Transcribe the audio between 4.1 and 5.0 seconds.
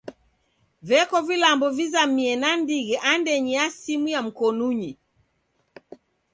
ya mkonunyi.